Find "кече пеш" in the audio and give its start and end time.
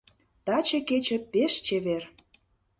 0.87-1.53